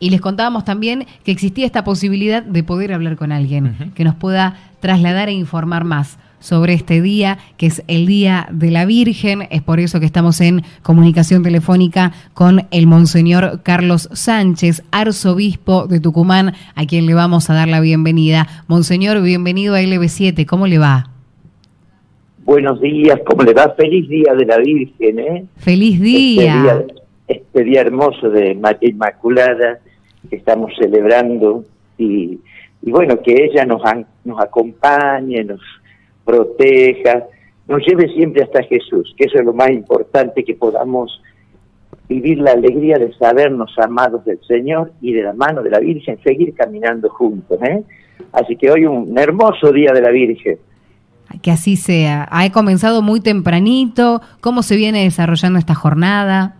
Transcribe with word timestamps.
Y 0.00 0.10
les 0.10 0.20
contábamos 0.20 0.64
también 0.64 1.04
que 1.22 1.32
existía 1.32 1.66
esta 1.66 1.84
posibilidad 1.84 2.42
de 2.42 2.64
poder 2.64 2.92
hablar 2.94 3.16
con 3.16 3.30
alguien 3.30 3.92
que 3.94 4.04
nos 4.04 4.14
pueda 4.14 4.56
trasladar 4.80 5.28
e 5.28 5.32
informar 5.32 5.84
más 5.84 6.18
sobre 6.40 6.72
este 6.72 7.00
día, 7.02 7.38
que 7.56 7.66
es 7.66 7.84
el 7.86 8.06
Día 8.06 8.48
de 8.50 8.70
la 8.70 8.84
Virgen. 8.86 9.42
Es 9.50 9.62
por 9.62 9.78
eso 9.80 10.00
que 10.00 10.06
estamos 10.06 10.40
en 10.40 10.62
comunicación 10.82 11.42
telefónica 11.42 12.12
con 12.32 12.66
el 12.70 12.86
Monseñor 12.86 13.60
Carlos 13.62 14.08
Sánchez, 14.12 14.82
arzobispo 14.90 15.86
de 15.86 16.00
Tucumán, 16.00 16.54
a 16.74 16.86
quien 16.86 17.04
le 17.06 17.14
vamos 17.14 17.48
a 17.50 17.54
dar 17.54 17.68
la 17.68 17.80
bienvenida. 17.80 18.48
Monseñor, 18.66 19.22
bienvenido 19.22 19.74
a 19.74 19.80
LB7, 19.82 20.46
¿cómo 20.46 20.66
le 20.66 20.78
va? 20.78 21.10
Buenos 22.44 22.80
días, 22.80 23.20
¿cómo 23.26 23.42
le 23.44 23.52
va? 23.52 23.72
Feliz 23.76 24.08
Día 24.08 24.34
de 24.34 24.46
la 24.46 24.56
Virgen, 24.56 25.18
¿eh? 25.20 25.44
Feliz 25.58 25.92
Este 25.96 26.04
día. 26.04 26.62
día, 26.62 26.84
este 27.28 27.62
día 27.64 27.80
hermoso 27.82 28.30
de 28.30 28.54
María 28.56 28.88
Inmaculada 28.90 29.78
que 30.28 30.36
estamos 30.36 30.72
celebrando 30.78 31.64
y, 31.98 32.38
y 32.82 32.90
bueno, 32.90 33.20
que 33.22 33.44
ella 33.44 33.64
nos, 33.64 33.82
nos 34.24 34.40
acompañe, 34.40 35.44
nos 35.44 35.60
proteja, 36.24 37.24
nos 37.68 37.86
lleve 37.86 38.08
siempre 38.14 38.42
hasta 38.42 38.62
Jesús, 38.64 39.14
que 39.16 39.24
eso 39.24 39.38
es 39.38 39.44
lo 39.44 39.52
más 39.52 39.70
importante, 39.70 40.44
que 40.44 40.54
podamos 40.54 41.20
vivir 42.08 42.38
la 42.38 42.52
alegría 42.52 42.98
de 42.98 43.12
sabernos 43.14 43.72
amados 43.78 44.24
del 44.24 44.40
Señor 44.46 44.92
y 45.00 45.12
de 45.12 45.22
la 45.22 45.32
mano 45.32 45.62
de 45.62 45.70
la 45.70 45.78
Virgen, 45.78 46.18
seguir 46.22 46.54
caminando 46.54 47.08
juntos. 47.08 47.58
¿eh? 47.62 47.82
Así 48.32 48.56
que 48.56 48.70
hoy 48.70 48.84
un 48.84 49.16
hermoso 49.18 49.72
día 49.72 49.92
de 49.92 50.00
la 50.00 50.10
Virgen. 50.10 50.58
Que 51.40 51.50
así 51.50 51.76
sea. 51.76 52.28
Ha 52.30 52.50
comenzado 52.52 53.00
muy 53.00 53.20
tempranito. 53.20 54.20
¿Cómo 54.40 54.62
se 54.62 54.76
viene 54.76 55.04
desarrollando 55.04 55.58
esta 55.58 55.74
jornada? 55.74 56.56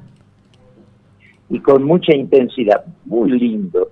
Y 1.53 1.61
con 1.61 1.85
mucha 1.85 2.17
intensidad, 2.17 2.83
muy 3.05 3.31
lindo. 3.31 3.91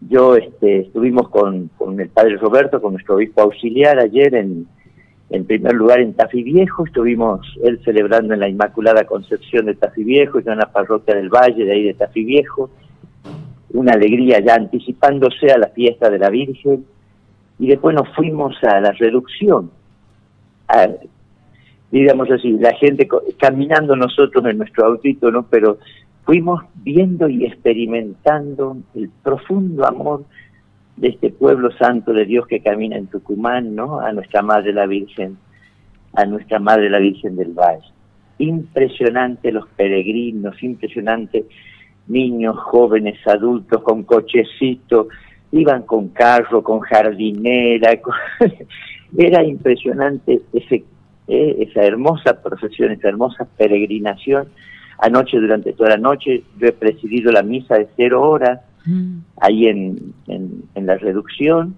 Yo 0.00 0.34
este, 0.34 0.80
estuvimos 0.80 1.28
con, 1.28 1.70
con 1.78 2.00
el 2.00 2.08
padre 2.08 2.36
Roberto, 2.36 2.82
con 2.82 2.94
nuestro 2.94 3.14
obispo 3.14 3.42
auxiliar 3.42 4.00
ayer 4.00 4.34
en, 4.34 4.66
en 5.30 5.44
primer 5.44 5.74
lugar 5.74 6.00
en 6.00 6.14
Tafí 6.14 6.42
Viejo, 6.42 6.84
estuvimos 6.84 7.46
él 7.62 7.80
celebrando 7.84 8.34
en 8.34 8.40
la 8.40 8.48
Inmaculada 8.48 9.04
Concepción 9.04 9.66
de 9.66 9.76
Tafí 9.76 10.02
Viejo, 10.02 10.40
yo 10.40 10.50
en 10.50 10.58
la 10.58 10.72
parroquia 10.72 11.14
del 11.14 11.28
Valle 11.28 11.64
de 11.64 11.72
ahí 11.72 11.84
de 11.84 11.94
Tafí 11.94 12.24
Viejo, 12.24 12.70
una 13.72 13.92
alegría 13.92 14.40
ya 14.40 14.56
anticipándose 14.56 15.52
a 15.52 15.58
la 15.58 15.68
fiesta 15.68 16.10
de 16.10 16.18
la 16.18 16.28
Virgen, 16.28 16.84
y 17.60 17.68
después 17.68 17.94
nos 17.94 18.08
fuimos 18.16 18.56
a 18.64 18.80
la 18.80 18.90
reducción, 18.90 19.70
digamos 21.92 22.28
así, 22.32 22.50
la 22.58 22.74
gente 22.74 23.06
caminando 23.38 23.94
nosotros 23.94 24.44
en 24.46 24.58
nuestro 24.58 24.86
autito, 24.86 25.30
¿no? 25.30 25.44
Pero 25.48 25.78
fuimos 26.30 26.62
viendo 26.76 27.28
y 27.28 27.44
experimentando 27.44 28.76
el 28.94 29.10
profundo 29.20 29.84
amor 29.84 30.24
de 30.96 31.08
este 31.08 31.30
pueblo 31.30 31.72
santo 31.72 32.12
de 32.12 32.24
Dios 32.24 32.46
que 32.46 32.62
camina 32.62 32.96
en 32.96 33.08
Tucumán, 33.08 33.74
¿no? 33.74 33.98
A 33.98 34.12
nuestra 34.12 34.40
Madre 34.40 34.72
la 34.72 34.86
Virgen, 34.86 35.38
a 36.14 36.24
nuestra 36.26 36.60
Madre 36.60 36.88
la 36.88 37.00
Virgen 37.00 37.34
del 37.34 37.52
Valle. 37.52 37.82
Impresionante 38.38 39.50
los 39.50 39.66
peregrinos, 39.70 40.62
impresionante 40.62 41.46
niños, 42.06 42.56
jóvenes, 42.58 43.18
adultos 43.26 43.82
con 43.82 44.04
cochecito, 44.04 45.08
iban 45.50 45.82
con 45.82 46.10
carro, 46.10 46.62
con 46.62 46.78
jardinera, 46.78 47.90
era 49.18 49.42
impresionante 49.42 50.42
ese, 50.52 50.84
eh, 51.26 51.56
esa 51.58 51.82
hermosa 51.82 52.40
procesión, 52.40 52.92
esa 52.92 53.08
hermosa 53.08 53.48
peregrinación. 53.56 54.46
Anoche, 55.02 55.38
durante 55.38 55.72
toda 55.72 55.90
la 55.90 55.96
noche, 55.96 56.42
yo 56.58 56.68
he 56.68 56.72
presidido 56.72 57.32
la 57.32 57.42
misa 57.42 57.76
de 57.76 57.88
cero 57.96 58.22
horas 58.22 58.60
Mm. 58.86 59.18
ahí 59.42 59.66
en, 59.66 60.14
en, 60.26 60.62
en 60.74 60.86
la 60.86 60.96
reducción 60.96 61.76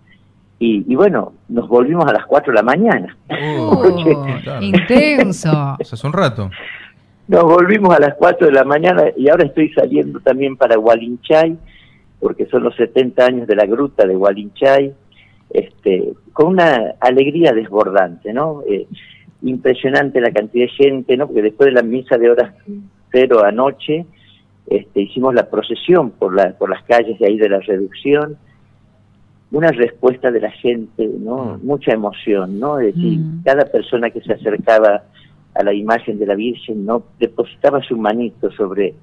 y, 0.61 0.85
y 0.87 0.95
bueno, 0.95 1.33
nos 1.49 1.67
volvimos 1.67 2.07
a 2.07 2.13
las 2.13 2.25
4 2.27 2.53
de 2.53 2.57
la 2.57 2.63
mañana. 2.63 3.17
Oh, 3.59 3.83
claro. 4.45 4.65
intenso. 4.65 5.51
Eso 5.81 5.97
hace 5.97 6.07
un 6.07 6.13
rato. 6.13 6.49
Nos 7.27 7.43
volvimos 7.43 7.93
a 7.93 7.99
las 7.99 8.15
4 8.15 8.47
de 8.47 8.53
la 8.53 8.63
mañana 8.63 9.07
y 9.17 9.29
ahora 9.29 9.47
estoy 9.47 9.73
saliendo 9.73 10.21
también 10.21 10.57
para 10.57 10.77
Gualinchay, 10.77 11.57
porque 12.21 12.47
son 12.47 12.63
los 12.63 12.77
70 12.77 13.25
años 13.25 13.49
de 13.49 13.57
la 13.57 13.67
gruta 13.67 14.07
de 14.07 14.15
Gualinchay, 14.15 14.95
este, 15.51 16.13
con 16.33 16.47
una 16.53 16.95
alegría 17.01 17.53
desbordante, 17.53 18.33
¿no? 18.33 18.63
Eh, 18.69 18.87
impresionante 19.43 20.21
la 20.21 20.31
cantidad 20.31 20.67
de 20.67 20.71
gente, 20.85 21.17
¿no? 21.17 21.27
Porque 21.27 21.43
después 21.43 21.67
de 21.67 21.73
la 21.73 21.83
misa 21.83 22.17
de 22.17 22.31
horas 22.31 22.55
cero 23.13 23.45
anoche, 23.45 24.07
este, 24.67 25.03
hicimos 25.03 25.35
la 25.35 25.49
procesión 25.51 26.11
por, 26.11 26.35
la, 26.35 26.53
por 26.53 26.71
las 26.71 26.83
calles 26.85 27.19
de 27.19 27.27
ahí 27.27 27.37
de 27.37 27.49
la 27.49 27.61
reducción, 27.61 28.37
una 29.51 29.71
respuesta 29.71 30.31
de 30.31 30.41
la 30.41 30.51
gente, 30.51 31.07
¿no? 31.07 31.59
Mm. 31.59 31.67
Mucha 31.67 31.93
emoción, 31.93 32.59
¿no? 32.59 32.79
Es 32.79 32.95
decir, 32.95 33.19
Mm. 33.19 33.43
cada 33.45 33.67
persona 33.67 34.11
que 34.11 34.23
se 34.23 34.33
acercaba 34.33 35.03
a 35.55 35.63
la 35.63 35.75
imagen 35.75 36.19
de 36.19 36.27
la 36.27 36.35
Virgen, 36.35 36.87
¿no? 36.87 37.03
Depositaba 37.19 37.83
su 37.83 37.97
manito 37.99 38.51
sobre 38.53 38.87
eh, 38.89 38.95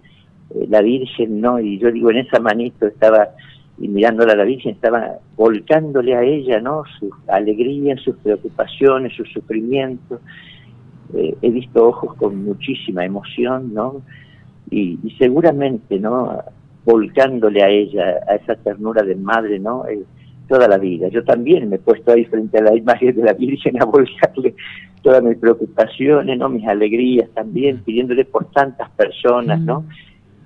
la 0.67 0.81
Virgen, 0.81 1.39
¿no? 1.39 1.59
Y 1.59 1.77
yo 1.77 1.91
digo, 1.91 2.09
en 2.09 2.17
esa 2.17 2.39
manito 2.39 2.87
estaba, 2.87 3.29
y 3.77 3.87
mirándola 3.87 4.33
a 4.33 4.37
la 4.37 4.43
Virgen, 4.43 4.71
estaba 4.71 5.19
volcándole 5.35 6.15
a 6.15 6.23
ella, 6.23 6.59
¿no? 6.59 6.83
Sus 6.99 7.11
alegrías, 7.27 8.01
sus 8.01 8.15
preocupaciones, 8.17 9.13
sus 9.15 9.31
sufrimientos. 9.31 10.19
Eh, 11.15 11.35
he 11.41 11.49
visto 11.49 11.87
ojos 11.87 12.15
con 12.15 12.43
muchísima 12.43 13.05
emoción, 13.05 13.73
¿no? 13.73 14.01
Y, 14.69 14.99
y 15.03 15.11
seguramente, 15.17 15.99
¿no? 15.99 16.43
Volcándole 16.85 17.63
a 17.63 17.69
ella, 17.69 18.19
a 18.27 18.35
esa 18.35 18.55
ternura 18.55 19.03
de 19.03 19.15
madre, 19.15 19.59
¿no? 19.59 19.85
Eh, 19.87 20.03
toda 20.47 20.67
la 20.67 20.77
vida. 20.77 21.07
Yo 21.09 21.23
también 21.23 21.69
me 21.69 21.77
he 21.77 21.79
puesto 21.79 22.11
ahí 22.11 22.25
frente 22.25 22.57
a 22.57 22.63
la 22.63 22.75
imagen 22.75 23.15
de 23.15 23.23
la 23.23 23.33
Virgen 23.33 23.81
a 23.81 23.85
volcarle 23.85 24.55
todas 25.01 25.23
mis 25.23 25.37
preocupaciones, 25.37 26.37
¿no? 26.37 26.49
Mis 26.49 26.67
alegrías 26.67 27.29
también, 27.31 27.83
pidiéndole 27.83 28.25
por 28.25 28.45
tantas 28.51 28.89
personas, 28.91 29.61
¿no? 29.61 29.85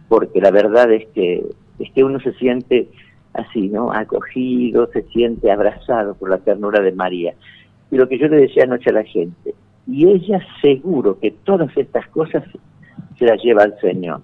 Porque 0.08 0.40
la 0.42 0.52
verdad 0.52 0.92
es 0.92 1.08
que 1.16 1.44
es 1.80 1.92
que 1.92 2.04
uno 2.04 2.20
se 2.20 2.34
siente 2.34 2.88
así, 3.34 3.68
¿no? 3.70 3.92
Acogido, 3.92 4.88
se 4.94 5.04
siente 5.04 5.52
abrazado 5.52 6.14
por 6.16 6.30
la 6.30 6.38
ternura 6.38 6.82
de 6.82 6.92
María. 6.92 7.34
Y 7.90 7.98
lo 7.98 8.08
que 8.08 8.18
yo 8.18 8.28
le 8.28 8.38
decía 8.38 8.64
anoche 8.64 8.90
a 8.90 8.94
la 8.94 9.04
gente, 9.04 9.56
y 9.88 10.08
ella 10.08 10.40
seguro 10.62 11.20
que 11.20 11.32
todas 11.32 11.76
estas 11.78 12.08
cosas 12.10 12.44
se 13.18 13.26
las 13.26 13.42
lleva 13.44 13.64
al 13.64 13.80
Señor, 13.80 14.22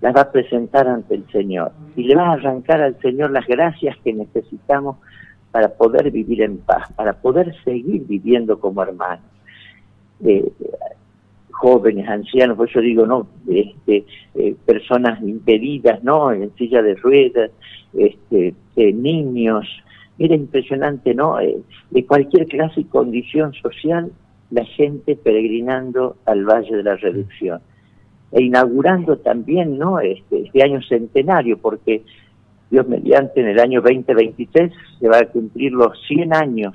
las 0.00 0.14
va 0.14 0.22
a 0.22 0.32
presentar 0.32 0.86
ante 0.86 1.14
el 1.14 1.26
Señor 1.30 1.72
y 1.96 2.04
le 2.04 2.14
va 2.14 2.28
a 2.28 2.32
arrancar 2.32 2.80
al 2.80 2.98
Señor 3.00 3.30
las 3.30 3.46
gracias 3.46 3.96
que 4.04 4.12
necesitamos 4.12 4.96
para 5.50 5.68
poder 5.68 6.10
vivir 6.10 6.42
en 6.42 6.58
paz, 6.58 6.92
para 6.94 7.12
poder 7.14 7.54
seguir 7.64 8.04
viviendo 8.06 8.58
como 8.58 8.82
hermanos. 8.82 9.24
Eh, 10.24 10.50
jóvenes, 11.54 12.08
ancianos, 12.08 12.56
por 12.56 12.68
eso 12.68 12.80
digo, 12.80 13.06
no, 13.06 13.26
este, 13.48 14.04
eh, 14.34 14.54
personas 14.66 15.22
impedidas, 15.22 16.02
¿no? 16.02 16.32
En 16.32 16.54
silla 16.56 16.82
de 16.82 16.94
ruedas, 16.96 17.50
este, 17.94 18.54
eh, 18.76 18.92
niños, 18.92 19.66
era 20.18 20.34
impresionante, 20.34 21.14
¿no? 21.14 21.40
Eh, 21.40 21.56
de 21.90 22.06
cualquier 22.06 22.46
clase 22.46 22.80
y 22.80 22.84
condición 22.84 23.54
social, 23.54 24.10
la 24.54 24.64
gente 24.64 25.16
peregrinando 25.16 26.16
al 26.24 26.44
Valle 26.44 26.76
de 26.76 26.82
la 26.82 26.96
Reducción. 26.96 27.60
E 28.30 28.42
inaugurando 28.42 29.18
también, 29.18 29.78
¿no? 29.78 29.98
Este, 30.00 30.42
este 30.42 30.62
año 30.62 30.80
centenario, 30.82 31.58
porque 31.58 32.02
Dios 32.70 32.86
mediante 32.88 33.40
en 33.40 33.48
el 33.48 33.60
año 33.60 33.82
2023 33.82 34.72
se 35.00 35.08
va 35.08 35.18
a 35.18 35.26
cumplir 35.26 35.72
los 35.72 36.00
100 36.06 36.34
años 36.34 36.72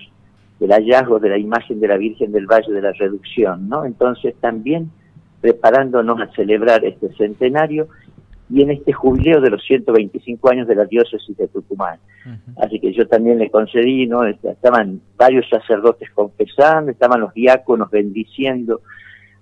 del 0.59 0.71
hallazgo 0.71 1.19
de 1.19 1.29
la 1.29 1.37
imagen 1.37 1.79
de 1.79 1.87
la 1.87 1.97
Virgen 1.97 2.33
del 2.33 2.47
Valle 2.47 2.71
de 2.71 2.81
la 2.81 2.91
Reducción, 2.91 3.69
¿no? 3.69 3.85
Entonces 3.85 4.35
también 4.41 4.91
preparándonos 5.39 6.19
a 6.19 6.27
celebrar 6.33 6.83
este 6.83 7.13
centenario 7.15 7.87
y 8.49 8.63
en 8.63 8.71
este 8.71 8.93
jubileo 8.93 9.41
de 9.41 9.51
los 9.51 9.63
125 9.63 10.49
años 10.49 10.67
de 10.67 10.75
la 10.75 10.85
diócesis 10.85 11.37
de 11.37 11.47
Tucumán. 11.47 11.99
Así 12.57 12.79
que 12.79 12.91
yo 12.93 13.07
también 13.07 13.37
le 13.37 13.49
concedí, 13.49 14.07
¿no? 14.07 14.25
Estaban 14.25 15.01
varios 15.15 15.47
sacerdotes 15.49 16.09
confesando, 16.11 16.91
estaban 16.91 17.21
los 17.21 17.33
diáconos 17.33 17.91
bendiciendo 17.91 18.81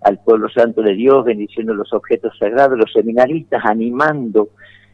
al 0.01 0.19
pueblo 0.19 0.49
santo 0.49 0.81
de 0.81 0.93
Dios, 0.93 1.25
bendiciendo 1.25 1.73
los 1.73 1.93
objetos 1.93 2.37
sagrados, 2.37 2.77
los 2.77 2.91
seminaristas 2.91 3.63
animando 3.65 4.49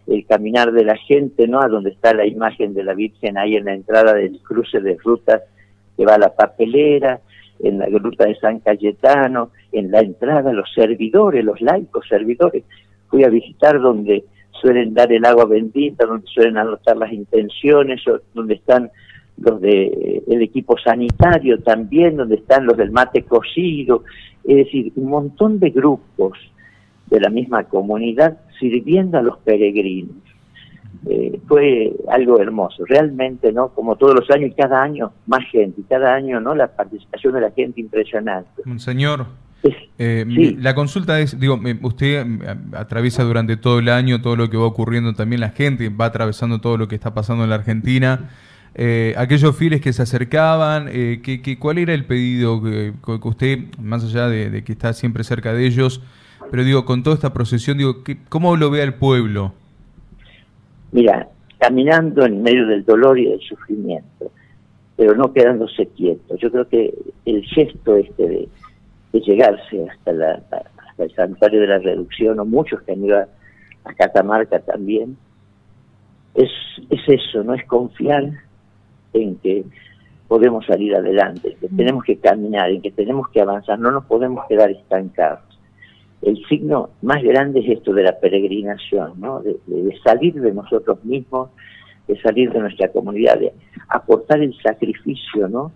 el 0.08 0.26
caminar 0.26 0.72
de 0.72 0.86
la 0.86 0.98
gente, 0.98 1.48
¿no? 1.48 1.62
A 1.62 1.68
donde 1.68 1.92
está 1.92 2.14
la 2.14 2.26
imagen 2.26 2.74
de 2.74 2.84
la 2.84 2.94
Virgen 2.94 3.38
ahí 3.38 3.56
en 3.56 3.66
la 3.66 3.74
entrada 3.74 4.14
del 4.14 4.40
cruce 4.42 4.80
de 4.80 4.98
rutas 5.04 5.42
que 5.98 6.06
va 6.06 6.16
a 6.16 6.20
la 6.20 6.34
papelera, 6.34 7.20
en 7.60 7.80
la 7.80 7.88
gruta 7.88 8.26
de 8.26 8.36
San 8.36 8.60
Cayetano, 8.60 9.52
en 9.72 9.92
la 9.92 10.02
entrada 10.02 10.52
los 10.52 10.72
servidores, 10.74 11.46
los 11.46 11.62
laicos 11.62 12.06
servidores. 12.08 12.64
Fui 13.14 13.24
a 13.24 13.30
visitar 13.30 13.80
donde 13.80 14.26
suelen 14.60 14.96
dar 14.96 15.12
el 15.14 15.24
agua 15.24 15.46
bendita, 15.46 16.08
donde 16.08 16.26
suelen 16.26 16.58
anotar 16.58 16.98
las 16.98 17.14
intenciones, 17.14 18.02
donde 18.34 18.56
están 18.56 18.90
los 19.38 19.62
de 19.62 20.24
el 20.28 20.42
equipo 20.42 20.76
sanitario 20.80 21.60
también, 21.60 22.18
donde 22.18 22.38
están 22.38 22.66
los 22.66 22.76
del 22.76 22.90
mate 22.92 23.22
cocido, 23.22 24.04
es 24.44 24.56
decir, 24.66 24.92
un 24.96 25.10
montón 25.10 25.60
de 25.60 25.70
grupos 25.70 26.40
de 27.12 27.20
la 27.20 27.30
misma 27.30 27.66
comunidad 27.66 28.40
sirviendo 28.60 29.20
a 29.20 29.22
los 29.22 29.38
peregrinos. 29.40 30.16
eh, 31.06 31.40
fue 31.48 31.94
algo 32.10 32.40
hermoso, 32.40 32.84
realmente, 32.86 33.52
¿no? 33.52 33.70
Como 33.70 33.96
todos 33.96 34.16
los 34.16 34.32
años, 34.32 34.50
y 34.50 34.54
cada 34.54 34.82
año 34.82 35.12
más 35.28 35.46
gente, 35.52 35.84
cada 35.88 36.16
año, 36.16 36.40
¿no? 36.40 36.56
La 36.56 36.68
participación 36.68 37.34
de 37.34 37.42
la 37.42 37.52
gente 37.52 37.80
impresionante. 37.80 38.64
Señor, 38.78 39.28
eh, 39.98 40.56
la 40.60 40.76
consulta 40.76 41.20
es, 41.20 41.40
digo, 41.40 41.60
usted 41.84 42.26
atraviesa 42.74 43.24
durante 43.24 43.58
todo 43.58 43.80
el 43.80 43.90
año 43.90 44.22
todo 44.22 44.36
lo 44.36 44.50
que 44.50 44.58
va 44.58 44.66
ocurriendo, 44.66 45.14
también 45.14 45.42
la 45.42 45.50
gente 45.50 45.90
va 45.90 46.06
atravesando 46.06 46.60
todo 46.60 46.78
lo 46.78 46.88
que 46.88 46.96
está 46.96 47.14
pasando 47.14 47.44
en 47.44 47.50
la 47.50 47.56
Argentina. 47.56 48.30
Eh, 48.76 49.14
aquellos 49.18 49.56
fieles 49.56 49.82
que 49.82 49.94
se 49.94 50.02
acercaban, 50.02 50.88
eh, 50.92 51.22
que, 51.24 51.60
¿cuál 51.60 51.78
era 51.78 51.94
el 51.94 52.06
pedido 52.06 52.62
que, 52.62 52.94
usted, 53.24 53.60
más 53.80 54.04
allá 54.04 54.28
de, 54.28 54.64
que 54.64 54.72
está 54.72 54.94
siempre 54.94 55.24
cerca 55.24 55.54
de 55.54 55.66
ellos, 55.68 56.02
pero 56.50 56.64
digo, 56.64 56.84
con 56.86 57.04
toda 57.04 57.16
esta 57.16 57.34
procesión, 57.34 57.78
digo, 57.78 58.04
¿cómo 58.30 58.58
lo 58.58 58.72
ve 58.72 58.82
el 58.82 58.96
pueblo? 58.96 59.54
Mira, 60.92 61.30
caminando 61.60 62.26
en 62.26 62.42
medio 62.42 62.68
del 62.68 62.84
dolor 62.84 63.18
y 63.20 63.30
del 63.30 63.40
sufrimiento, 63.42 64.32
pero 64.98 65.16
no 65.16 65.32
quedándose 65.34 65.88
quieto. 65.96 66.36
Yo 66.38 66.52
creo 66.52 66.68
que 66.68 66.94
el 67.26 67.44
gesto 67.46 67.96
este 67.96 68.28
de, 68.28 68.50
llegarse 69.20 69.88
hasta, 69.90 70.12
la, 70.12 70.34
hasta 70.34 71.04
el 71.04 71.16
santuario 71.16 71.62
de 71.62 71.68
la 71.68 71.80
reducción, 71.80 72.40
o 72.40 72.46
muchos 72.46 72.82
que 72.84 72.94
han 72.94 73.04
ido 73.04 73.20
a, 73.20 73.28
Catamarca 73.98 74.60
también, 74.60 75.18
es, 76.36 76.50
es 76.90 77.02
eso, 77.08 77.44
no 77.44 77.54
es 77.54 77.66
confiar 77.66 78.32
en 79.14 79.36
que 79.38 79.66
podemos 80.28 80.66
salir 80.66 80.96
adelante, 80.96 81.58
que 81.60 81.68
tenemos 81.68 82.04
que 82.06 82.18
caminar, 82.18 82.70
en 82.72 82.82
que 82.82 82.92
tenemos 82.92 83.28
que 83.30 83.42
avanzar, 83.42 83.78
no 83.78 83.92
nos 83.92 84.06
podemos 84.06 84.46
quedar 84.48 84.72
estancados. 84.72 85.42
El 86.22 86.44
signo 86.48 86.92
más 87.02 87.22
grande 87.22 87.60
es 87.60 87.78
esto 87.78 87.94
de 87.94 88.04
la 88.04 88.18
peregrinación, 88.18 89.20
¿no? 89.20 89.42
de, 89.42 89.60
salir 90.04 90.34
de 90.36 90.54
nosotros 90.54 91.04
mismos, 91.04 91.50
de 92.08 92.20
salir 92.22 92.52
de 92.52 92.60
nuestra 92.62 92.88
comunidad, 92.88 93.38
de 93.40 93.52
aportar 93.90 94.42
el 94.42 94.56
sacrificio, 94.62 95.50
¿no? 95.50 95.72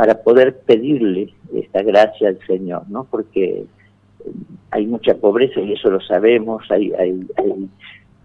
Para 0.00 0.14
poder 0.22 0.60
pedirle 0.60 1.28
esta 1.54 1.82
gracia 1.82 2.30
al 2.30 2.38
Señor, 2.46 2.88
¿no? 2.88 3.04
Porque 3.04 3.66
hay 4.70 4.86
mucha 4.86 5.12
pobreza 5.12 5.60
y 5.60 5.74
eso 5.74 5.90
lo 5.90 6.00
sabemos, 6.00 6.62
hay, 6.70 6.90
hay, 6.94 7.68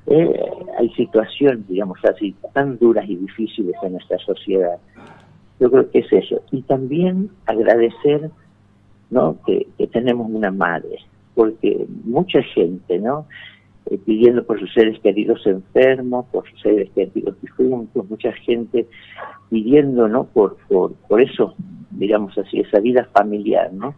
eh, 0.08 0.40
hay 0.80 0.90
situaciones, 0.92 1.68
digamos 1.68 2.00
así, 2.06 2.34
tan 2.54 2.80
duras 2.80 3.04
y 3.10 3.18
difíciles 3.18 3.76
en 3.84 3.92
nuestra 3.92 4.18
sociedad. 4.20 4.78
Yo 5.60 5.70
creo 5.70 5.92
que 5.92 6.00
es 6.00 6.14
eso. 6.14 6.42
Y 6.50 6.62
también 6.62 7.30
agradecer 7.46 8.30
¿no? 9.10 9.36
que, 9.46 9.68
tenemos 9.92 10.32
una 10.32 10.52
madre, 10.52 11.00
porque 11.34 11.86
mucha 12.06 12.42
gente, 12.42 13.00
¿no? 13.00 13.26
Eh, 13.92 14.00
pidiendo 14.04 14.44
por 14.44 14.60
sus 14.60 14.74
seres 14.74 15.00
queridos 15.02 15.46
enfermos, 15.46 16.26
por 16.32 16.50
sus 16.50 16.60
seres 16.60 16.90
queridos 16.96 17.40
difuntos, 17.40 18.10
mucha 18.10 18.32
gente 18.32 18.88
pidiendo, 19.52 20.08
¿no? 20.08 20.24
Por, 20.26 20.58
por, 20.68 20.94
por 21.08 21.22
eso, 21.22 21.54
digamos 21.92 22.36
así, 22.36 22.62
esa 22.62 22.80
vida 22.80 23.08
familiar, 23.14 23.72
¿no? 23.74 23.94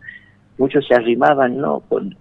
Muchos 0.58 0.86
se 0.86 0.94
arrimaban, 0.94 1.58
¿no? 1.58 1.80
Con, 1.88 2.18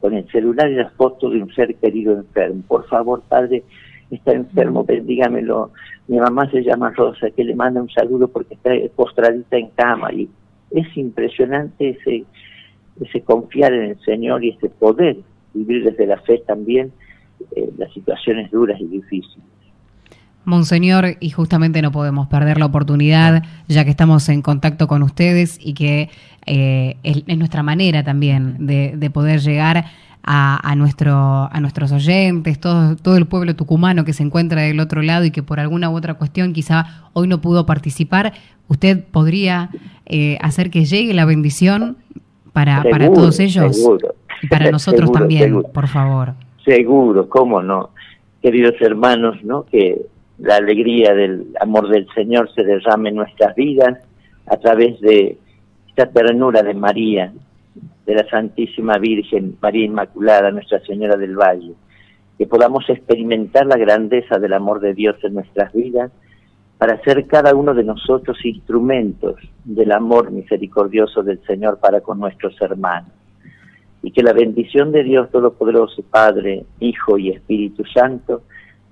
con 0.00 0.14
el 0.14 0.28
celular 0.32 0.68
y 0.68 0.74
las 0.74 0.92
fotos 0.94 1.32
de 1.32 1.42
un 1.42 1.54
ser 1.54 1.76
querido 1.76 2.14
enfermo. 2.14 2.64
Por 2.66 2.88
favor, 2.88 3.22
padre, 3.28 3.62
está 4.10 4.32
enfermo, 4.32 4.82
bendígamelo. 4.82 5.70
Mi 6.08 6.18
mamá 6.18 6.50
se 6.50 6.64
llama 6.64 6.90
Rosa, 6.90 7.30
que 7.30 7.44
le 7.44 7.54
manda 7.54 7.80
un 7.80 7.90
saludo 7.90 8.26
porque 8.26 8.54
está 8.54 8.72
postradita 8.96 9.58
en 9.58 9.68
cama. 9.76 10.12
Y 10.12 10.28
es 10.72 10.96
impresionante 10.96 11.90
ese, 11.90 12.24
ese 13.00 13.20
confiar 13.20 13.72
en 13.74 13.90
el 13.90 14.00
Señor 14.00 14.42
y 14.42 14.50
ese 14.50 14.70
poder 14.70 15.18
vivir 15.58 15.84
desde 15.84 16.06
la 16.06 16.18
fe 16.18 16.42
también 16.46 16.92
eh, 17.56 17.70
las 17.76 17.92
situaciones 17.92 18.50
duras 18.50 18.80
y 18.80 18.86
difíciles. 18.86 19.44
Monseñor, 20.44 21.18
y 21.20 21.30
justamente 21.30 21.82
no 21.82 21.92
podemos 21.92 22.26
perder 22.28 22.58
la 22.58 22.66
oportunidad, 22.66 23.42
ya 23.68 23.84
que 23.84 23.90
estamos 23.90 24.28
en 24.30 24.40
contacto 24.40 24.88
con 24.88 25.02
ustedes 25.02 25.58
y 25.62 25.74
que 25.74 26.08
eh, 26.46 26.96
es, 27.02 27.36
nuestra 27.36 27.62
manera 27.62 28.02
también 28.02 28.66
de, 28.66 29.10
poder 29.10 29.40
llegar 29.40 29.84
a, 30.22 30.74
nuestro, 30.74 31.14
a 31.52 31.60
nuestros 31.60 31.92
oyentes, 31.92 32.58
todo, 32.58 32.96
todo 32.96 33.16
el 33.16 33.26
pueblo 33.26 33.56
tucumano 33.56 34.04
que 34.04 34.14
se 34.14 34.22
encuentra 34.22 34.62
del 34.62 34.80
otro 34.80 35.02
lado 35.02 35.26
y 35.26 35.30
que 35.30 35.42
por 35.42 35.60
alguna 35.60 35.90
u 35.90 35.96
otra 35.96 36.14
cuestión 36.14 36.54
quizá 36.54 37.10
hoy 37.12 37.28
no 37.28 37.42
pudo 37.42 37.66
participar, 37.66 38.32
¿usted 38.68 39.04
podría 39.04 39.70
eh, 40.06 40.38
hacer 40.40 40.70
que 40.70 40.86
llegue 40.86 41.12
la 41.12 41.26
bendición 41.26 41.98
para, 42.54 42.82
para 42.90 43.12
todos 43.12 43.38
ellos? 43.40 43.78
para 44.50 44.70
nosotros 44.70 45.10
también, 45.12 45.62
por 45.62 45.88
favor. 45.88 46.34
Seguro, 46.64 47.28
cómo 47.28 47.62
no. 47.62 47.90
Queridos 48.42 48.74
hermanos, 48.80 49.42
¿no? 49.42 49.64
Que 49.64 50.06
la 50.38 50.56
alegría 50.56 51.14
del 51.14 51.46
amor 51.60 51.88
del 51.88 52.06
Señor 52.14 52.52
se 52.54 52.62
derrame 52.62 53.10
en 53.10 53.16
nuestras 53.16 53.54
vidas 53.54 53.98
a 54.46 54.56
través 54.56 55.00
de 55.00 55.38
esta 55.88 56.06
ternura 56.06 56.62
de 56.62 56.74
María, 56.74 57.32
de 58.06 58.14
la 58.14 58.28
Santísima 58.28 58.98
Virgen, 58.98 59.56
María 59.60 59.84
Inmaculada, 59.84 60.50
Nuestra 60.50 60.80
Señora 60.80 61.16
del 61.16 61.36
Valle, 61.36 61.72
que 62.38 62.46
podamos 62.46 62.88
experimentar 62.88 63.66
la 63.66 63.76
grandeza 63.76 64.38
del 64.38 64.52
amor 64.52 64.80
de 64.80 64.94
Dios 64.94 65.16
en 65.24 65.34
nuestras 65.34 65.72
vidas 65.72 66.12
para 66.78 67.02
ser 67.02 67.26
cada 67.26 67.54
uno 67.54 67.74
de 67.74 67.82
nosotros 67.82 68.38
instrumentos 68.44 69.34
del 69.64 69.90
amor 69.90 70.30
misericordioso 70.30 71.24
del 71.24 71.42
Señor 71.44 71.80
para 71.80 72.00
con 72.00 72.20
nuestros 72.20 72.54
hermanos. 72.62 73.10
Y 74.02 74.12
que 74.12 74.22
la 74.22 74.32
bendición 74.32 74.92
de 74.92 75.02
Dios 75.02 75.30
Todopoderoso, 75.30 76.02
Padre, 76.02 76.64
Hijo 76.80 77.18
y 77.18 77.30
Espíritu 77.30 77.84
Santo, 77.84 78.42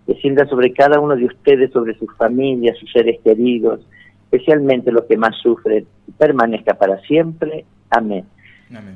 descienda 0.07 0.47
sobre 0.47 0.73
cada 0.73 1.01
uno 1.01 1.17
de 1.17 1.27
ustedes, 1.27 1.73
sobre 1.73 1.97
sus 1.99 2.15
familias, 2.17 2.79
sus 2.79 2.91
seres 2.93 3.21
queridos, 3.25 3.81
especialmente 4.25 4.93
los 4.93 5.05
que 5.05 5.17
más 5.17 5.37
sufren, 5.43 5.87
y 6.07 6.13
permanezca 6.13 6.75
para 6.75 7.01
siempre. 7.03 7.65
Amén. 7.91 8.25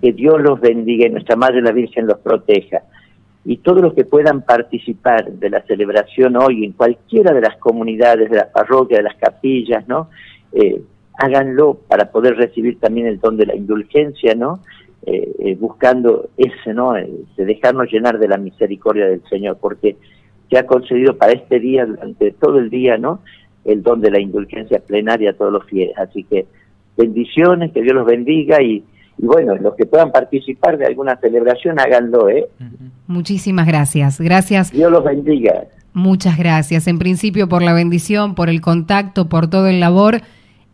Que 0.01 0.13
Dios 0.13 0.41
los 0.41 0.61
bendiga 0.61 1.07
y 1.07 1.11
nuestra 1.11 1.37
Madre 1.37 1.63
la 1.63 1.71
Virgen 1.71 2.07
los 2.07 2.19
proteja. 2.19 2.83
Y 3.45 3.59
todos 3.59 3.81
los 3.81 3.95
que 3.95 4.05
puedan 4.05 4.43
participar 4.43 5.31
de 5.31 5.49
la 5.49 5.63
celebración 5.63 6.37
hoy 6.37 6.65
en 6.65 6.73
cualquiera 6.73 7.33
de 7.33 7.41
las 7.41 7.57
comunidades, 7.57 8.31
de 8.31 8.37
las 8.37 8.49
parroquias, 8.49 8.99
de 8.99 9.05
las 9.05 9.17
capillas, 9.17 9.87
¿no? 9.89 10.11
Eh, 10.53 10.83
háganlo 11.15 11.75
para 11.89 12.11
poder 12.11 12.37
recibir 12.37 12.79
también 12.81 13.07
el 13.07 13.21
don 13.21 13.37
de 13.37 13.47
la 13.47 13.55
indulgencia, 13.55 14.35
¿no? 14.35 14.61
Eh, 15.07 15.33
eh, 15.39 15.57
buscando 15.59 16.29
ese, 16.37 16.75
¿no? 16.75 16.93
de 16.93 17.45
dejarnos 17.47 17.91
llenar 17.91 18.19
de 18.19 18.29
la 18.29 18.37
misericordia 18.37 19.07
del 19.07 19.23
Señor, 19.31 19.57
porque 19.59 19.97
que 20.51 20.59
ha 20.59 20.67
concedido 20.67 21.17
para 21.17 21.33
este 21.33 21.59
día, 21.59 21.87
durante 21.87 22.33
todo 22.33 22.59
el 22.59 22.69
día, 22.69 22.99
¿no? 22.99 23.21
El 23.65 23.83
don 23.83 24.03
de 24.03 24.11
la 24.11 24.21
indulgencia 24.21 24.79
plenaria 24.81 25.31
a 25.31 25.33
todos 25.33 25.53
los 25.53 25.65
fieles. 25.65 25.97
Así 25.97 26.25
que 26.25 26.47
bendiciones, 26.99 27.73
que 27.73 27.81
Dios 27.81 27.95
los 27.95 28.05
bendiga 28.05 28.61
y, 28.61 28.85
bueno, 29.17 29.57
los 29.57 29.75
que 29.75 29.87
puedan 29.87 30.13
participar 30.13 30.77
de 30.77 30.87
alguna 30.87 31.17
celebración, 31.17 31.81
háganlo, 31.81 32.29
¿eh? 32.29 32.49
Muchísimas 33.07 33.67
gracias. 33.67 34.21
Gracias. 34.21 34.71
Dios 34.71 34.91
los 34.93 35.05
bendiga. 35.05 35.65
Muchas 35.95 36.37
gracias. 36.37 36.87
En 36.89 36.99
principio 36.99 37.49
por 37.49 37.63
la 37.63 37.73
bendición, 37.73 38.35
por 38.35 38.51
el 38.51 38.61
contacto, 38.61 39.29
por 39.29 39.49
todo 39.49 39.69
el 39.69 39.81
labor 39.81 40.21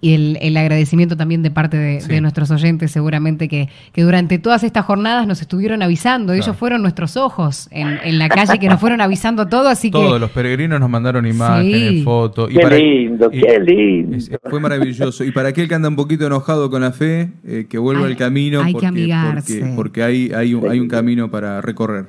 y 0.06 0.38
el, 0.40 0.56
agradecimiento 0.56 1.16
también 1.16 1.42
de 1.42 1.50
parte 1.50 1.76
de, 1.76 2.20
nuestros 2.20 2.50
oyentes, 2.52 2.92
seguramente 2.92 3.48
que, 3.48 3.68
que, 3.92 4.02
durante 4.02 4.38
todas 4.38 4.62
estas 4.62 4.84
jornadas 4.84 5.26
nos 5.26 5.40
estuvieron 5.40 5.82
avisando. 5.82 6.32
Ellos 6.32 6.56
fueron 6.56 6.82
nuestros 6.82 7.16
ojos 7.16 7.68
en, 7.72 8.18
la 8.18 8.28
calle 8.28 8.60
que 8.60 8.68
nos 8.68 8.80
fueron 8.80 9.00
avisando 9.00 9.46
todo, 9.46 9.68
así 9.68 9.90
que. 9.90 9.98
Todos 9.98 10.20
los 10.20 10.30
peregrinos 10.30 10.78
nos 10.78 10.88
mandaron 10.88 11.26
imágenes, 11.26 12.04
fotos. 12.04 12.50
Qué 12.50 12.64
lindo, 12.68 13.30
qué 13.30 13.58
lindo. 13.58 14.16
fue 14.48 14.60
maravilloso. 14.60 15.24
Y 15.24 15.32
para 15.32 15.48
aquel 15.48 15.66
que 15.68 15.74
anda 15.74 15.88
un 15.88 15.96
poquito 15.96 16.24
enojado 16.24 16.70
con 16.70 16.82
la 16.82 16.92
fe, 16.92 17.32
eh, 17.44 17.66
que 17.68 17.78
vuelva 17.78 18.06
al 18.06 18.16
camino. 18.16 18.62
Hay 18.62 18.74
porque, 18.74 18.84
que 18.84 18.88
amigarse. 18.88 19.72
Porque, 19.74 20.02
hay, 20.04 20.30
hay, 20.32 20.54
un, 20.54 20.70
hay 20.70 20.78
un 20.78 20.88
camino 20.88 21.30
para 21.32 21.60
recorrer. 21.60 22.06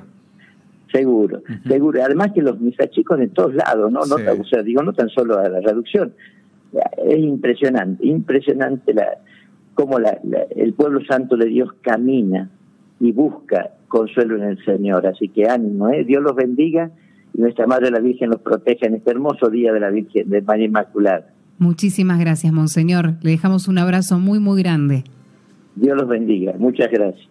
Seguro, 0.92 1.42
seguro. 1.66 2.02
Además 2.02 2.28
que 2.32 2.42
los 2.42 2.56
chicos 2.90 3.18
de 3.18 3.28
todos 3.28 3.54
lados, 3.54 3.90
¿no? 3.90 4.00
no 4.06 4.14
o 4.14 4.44
sea, 4.44 4.62
digo, 4.62 4.82
no 4.82 4.92
tan 4.92 5.08
solo 5.08 5.38
a 5.38 5.48
la 5.48 5.60
reducción, 5.60 6.14
es 6.72 7.18
impresionante, 7.18 8.06
impresionante 8.06 8.94
la, 8.94 9.06
cómo 9.74 9.98
la, 9.98 10.18
el 10.50 10.72
pueblo 10.74 11.00
santo 11.04 11.36
de 11.36 11.46
Dios 11.46 11.70
camina 11.82 12.50
y 13.00 13.12
busca 13.12 13.70
consuelo 13.88 14.36
en 14.36 14.44
el 14.44 14.64
Señor. 14.64 15.06
Así 15.06 15.28
que 15.28 15.48
ánimo, 15.48 15.88
¿eh? 15.88 16.04
Dios 16.04 16.22
los 16.22 16.34
bendiga 16.34 16.90
y 17.34 17.40
nuestra 17.40 17.66
Madre 17.66 17.90
la 17.90 18.00
Virgen 18.00 18.30
los 18.30 18.40
proteja 18.40 18.86
en 18.86 18.94
este 18.94 19.10
hermoso 19.10 19.48
día 19.48 19.72
de 19.72 19.80
la 19.80 19.90
Virgen, 19.90 20.28
de 20.28 20.42
María 20.42 20.66
Inmaculada. 20.66 21.26
Muchísimas 21.58 22.20
gracias, 22.20 22.52
Monseñor. 22.52 23.14
Le 23.22 23.30
dejamos 23.30 23.66
un 23.68 23.78
abrazo 23.78 24.18
muy, 24.18 24.38
muy 24.38 24.62
grande. 24.62 25.04
Dios 25.74 25.96
los 25.96 26.08
bendiga. 26.08 26.54
Muchas 26.58 26.90
gracias. 26.90 27.28